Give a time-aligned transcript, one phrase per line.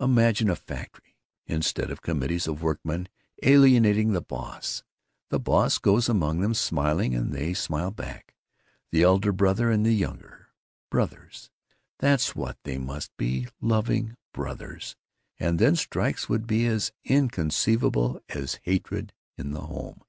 [0.00, 1.16] Imagine a factory
[1.46, 3.08] instead of committees of workmen
[3.42, 4.82] alienating the boss,
[5.30, 8.34] the boss goes among them smiling, and they smile back,
[8.90, 10.48] the elder brother and the younger.
[10.90, 11.48] Brothers,
[12.00, 14.94] that's what they must be, loving brothers,
[15.40, 20.02] and then strikes would be as inconceivable as hatred in the home!"